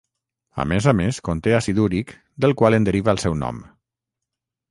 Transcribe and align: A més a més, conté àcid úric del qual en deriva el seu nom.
A 0.61 0.63
més 0.69 0.85
a 0.91 0.93
més, 0.99 1.19
conté 1.29 1.53
àcid 1.57 1.83
úric 1.83 2.15
del 2.45 2.57
qual 2.61 2.79
en 2.79 2.87
deriva 2.89 3.13
el 3.13 3.21
seu 3.27 3.39
nom. 3.45 3.61